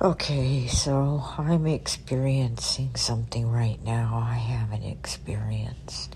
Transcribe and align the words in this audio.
Okay, 0.00 0.68
so 0.68 1.24
I'm 1.38 1.66
experiencing 1.66 2.94
something 2.94 3.50
right 3.50 3.82
now 3.82 4.24
I 4.24 4.34
haven't 4.34 4.84
experienced. 4.84 6.14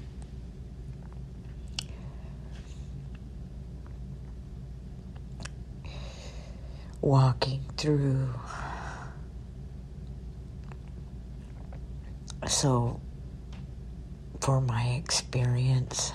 Walking 7.00 7.64
through. 7.76 8.29
So, 12.46 13.01
for 14.40 14.60
my 14.60 14.90
experience, 14.90 16.12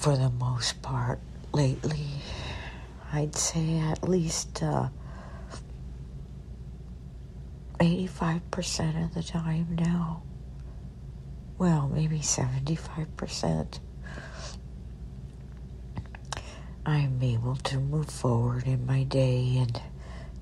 for 0.00 0.16
the 0.16 0.30
most 0.30 0.80
part 0.80 1.20
lately. 1.52 2.06
I'd 3.12 3.36
say 3.36 3.78
at 3.80 4.08
least 4.08 4.62
uh, 4.62 4.88
85% 7.78 9.04
of 9.04 9.14
the 9.14 9.22
time 9.22 9.76
now. 9.78 10.22
Well, 11.58 11.90
maybe 11.92 12.20
75%. 12.20 13.78
I'm 16.86 17.22
able 17.22 17.56
to 17.56 17.78
move 17.78 18.08
forward 18.08 18.66
in 18.66 18.86
my 18.86 19.02
day 19.02 19.58
and 19.58 19.82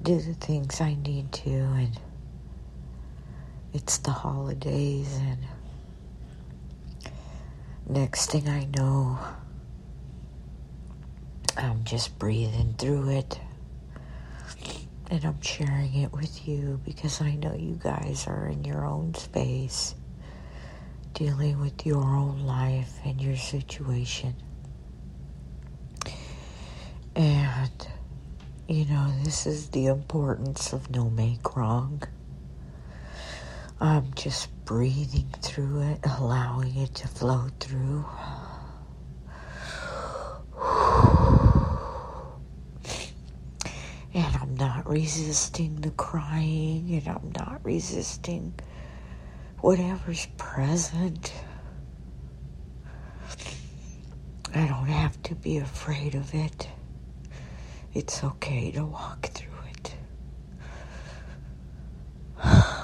do 0.00 0.20
the 0.20 0.34
things 0.34 0.80
I 0.80 0.94
need 0.94 1.32
to, 1.32 1.50
and 1.50 1.98
it's 3.72 3.98
the 3.98 4.12
holidays, 4.12 5.18
and 5.20 5.38
next 7.88 8.30
thing 8.30 8.48
I 8.48 8.66
know, 8.66 9.18
I'm 11.58 11.82
just 11.82 12.16
breathing 12.20 12.74
through 12.78 13.10
it. 13.10 13.40
And 15.10 15.24
I'm 15.24 15.40
sharing 15.42 15.92
it 15.94 16.12
with 16.12 16.46
you 16.46 16.80
because 16.84 17.20
I 17.20 17.34
know 17.34 17.54
you 17.54 17.74
guys 17.82 18.26
are 18.28 18.46
in 18.46 18.62
your 18.64 18.84
own 18.86 19.14
space, 19.14 19.94
dealing 21.14 21.60
with 21.60 21.84
your 21.84 22.04
own 22.04 22.42
life 22.42 23.00
and 23.04 23.20
your 23.20 23.36
situation. 23.36 24.34
And, 27.16 27.88
you 28.68 28.84
know, 28.84 29.12
this 29.24 29.46
is 29.46 29.70
the 29.70 29.86
importance 29.86 30.72
of 30.72 30.90
no 30.90 31.10
make 31.10 31.56
wrong. 31.56 32.02
I'm 33.80 34.12
just 34.14 34.48
breathing 34.64 35.34
through 35.42 35.80
it, 35.82 36.00
allowing 36.18 36.76
it 36.76 36.94
to 36.96 37.08
flow 37.08 37.48
through. 37.58 38.04
And 44.14 44.36
I'm 44.36 44.54
resisting 44.88 45.76
the 45.82 45.90
crying, 45.90 46.88
and 46.94 47.06
I'm 47.08 47.32
not 47.36 47.60
resisting 47.62 48.54
whatever's 49.60 50.26
present. 50.38 51.32
I 54.54 54.66
don't 54.66 54.86
have 54.86 55.22
to 55.24 55.34
be 55.34 55.58
afraid 55.58 56.14
of 56.14 56.34
it. 56.34 56.68
It's 57.92 58.24
okay 58.24 58.70
to 58.72 58.84
walk 58.86 59.26
through 59.26 59.52
it. 59.74 59.94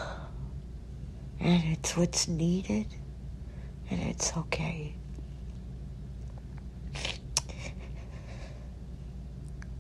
And 1.40 1.62
it's 1.74 1.94
what's 1.94 2.26
needed, 2.26 2.86
and 3.90 4.00
it's 4.00 4.34
okay. 4.34 4.94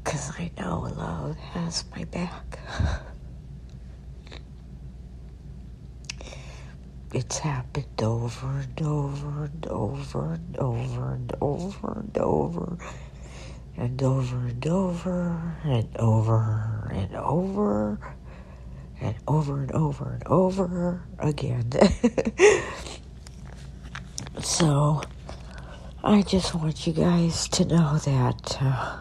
Because 0.02 0.23
I 0.38 0.50
know 0.58 0.80
love 0.96 1.36
has 1.36 1.84
my 1.94 2.04
back. 2.04 2.58
It's 7.12 7.38
happened 7.38 8.02
over 8.02 8.48
and 8.58 8.82
over 8.82 9.44
and 9.44 9.66
over 9.68 10.32
and 10.32 10.56
over 10.58 11.12
and 11.12 11.36
over 11.40 11.94
and 12.00 12.18
over 12.18 12.78
and 13.76 14.02
over 14.02 14.48
and 14.48 14.66
over 14.66 15.56
and 15.62 15.96
over 15.96 16.90
and 16.92 17.14
over 17.14 17.98
and 19.00 19.16
over 19.28 19.60
and 19.60 19.72
over 19.72 20.12
and 20.12 20.26
over 20.26 21.04
again. 21.20 21.70
so 24.40 25.02
I 26.02 26.22
just 26.22 26.52
want 26.52 26.84
you 26.84 26.94
guys 26.94 27.46
to 27.50 27.64
know 27.64 27.98
that. 27.98 28.58
Uh, 28.60 28.98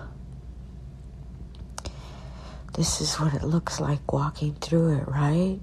this 2.73 3.01
is 3.01 3.15
what 3.15 3.33
it 3.35 3.43
looks 3.43 3.79
like 3.79 4.11
walking 4.11 4.55
through 4.55 4.97
it, 4.97 5.07
right? 5.07 5.59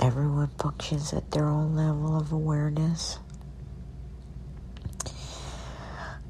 Everyone 0.00 0.50
functions 0.58 1.12
at 1.12 1.30
their 1.30 1.46
own 1.46 1.76
level 1.76 2.16
of 2.16 2.32
awareness. 2.32 3.20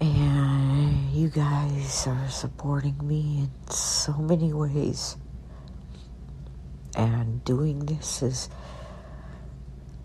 And 0.00 1.10
you 1.12 1.28
guys 1.28 2.06
are 2.06 2.28
supporting 2.28 2.96
me 3.06 3.44
in 3.44 3.70
so 3.70 4.12
many 4.14 4.52
ways. 4.52 5.16
And 6.94 7.42
doing 7.44 7.86
this 7.86 8.22
is, 8.22 8.50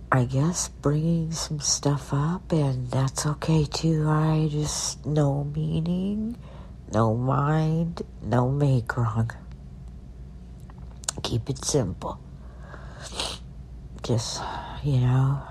I 0.09 0.23
guess, 0.23 0.69
bringing 0.69 1.33
some 1.33 1.59
stuff 1.59 2.13
up, 2.13 2.53
and 2.53 2.89
that's 2.89 3.25
okay 3.25 3.66
too. 3.66 4.07
I 4.07 4.47
just, 4.50 5.06
no 5.06 5.44
meaning 5.44 6.38
no 6.94 7.16
mind, 7.16 8.02
no 8.22 8.50
make 8.50 8.96
wrong. 8.96 9.31
Keep 11.24 11.50
it 11.50 11.66
simple. 11.66 12.20
Just, 14.03 14.42
you 14.84 15.00
know. 15.00 15.42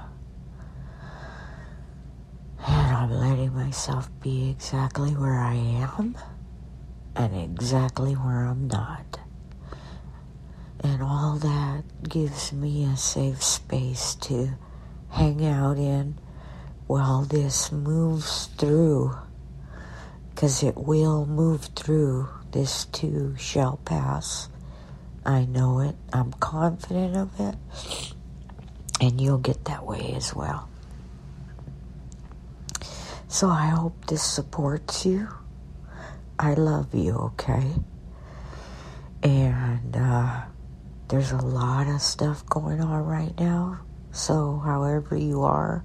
And 2.66 2.96
I'm 2.96 3.10
letting 3.10 3.54
myself 3.54 4.08
be 4.20 4.50
exactly 4.50 5.10
where 5.10 5.40
I 5.40 5.54
am 5.54 6.16
and 7.14 7.34
exactly 7.36 8.14
where 8.14 8.46
I'm 8.46 8.68
not. 8.68 9.20
And 10.80 11.02
all 11.02 11.36
that 11.36 11.82
gives 12.08 12.52
me 12.52 12.84
a 12.84 12.96
safe 12.96 13.42
space 13.42 14.14
to 14.16 14.50
hang 15.10 15.44
out 15.44 15.78
in 15.78 16.18
while 16.86 17.22
this 17.22 17.72
moves 17.72 18.46
through 18.56 19.16
because 20.36 20.62
it 20.62 20.76
will 20.76 21.24
move 21.24 21.64
through. 21.74 22.28
This 22.52 22.84
too 22.84 23.34
shall 23.38 23.78
pass. 23.86 24.50
I 25.24 25.46
know 25.46 25.80
it. 25.80 25.96
I'm 26.12 26.30
confident 26.34 27.16
of 27.16 27.40
it. 27.40 27.54
And 29.00 29.18
you'll 29.18 29.38
get 29.38 29.64
that 29.64 29.86
way 29.86 30.12
as 30.14 30.34
well. 30.34 30.68
So 33.28 33.48
I 33.48 33.68
hope 33.68 34.08
this 34.08 34.22
supports 34.22 35.06
you. 35.06 35.26
I 36.38 36.52
love 36.52 36.94
you, 36.94 37.14
okay? 37.14 37.72
And 39.22 39.96
uh, 39.96 40.42
there's 41.08 41.32
a 41.32 41.38
lot 41.38 41.88
of 41.88 42.02
stuff 42.02 42.44
going 42.44 42.82
on 42.82 43.06
right 43.06 43.32
now. 43.40 43.80
So, 44.12 44.58
however 44.58 45.16
you 45.16 45.44
are 45.44 45.82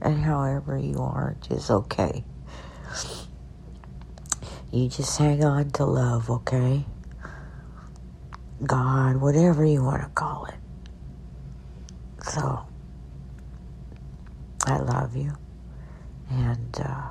and 0.00 0.20
however 0.20 0.78
you 0.78 0.98
aren't 1.00 1.50
is 1.50 1.68
okay. 1.68 2.24
You 4.72 4.88
just 4.88 5.18
hang 5.18 5.44
on 5.44 5.70
to 5.72 5.84
love, 5.86 6.30
okay? 6.30 6.84
God, 8.64 9.16
whatever 9.16 9.64
you 9.64 9.82
want 9.84 10.02
to 10.02 10.08
call 10.10 10.46
it. 10.46 10.56
So, 12.24 12.66
I 14.66 14.78
love 14.78 15.16
you. 15.16 15.32
And, 16.30 16.80
uh, 16.84 17.08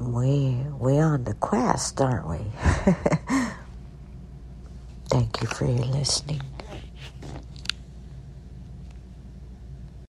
we 0.00 0.56
we 0.78 0.98
on 0.98 1.24
the 1.24 1.34
quest, 1.34 2.00
aren't 2.00 2.28
we? 2.28 2.38
Thank 5.10 5.40
you 5.40 5.48
for 5.48 5.66
your 5.66 5.86
listening. 5.86 6.42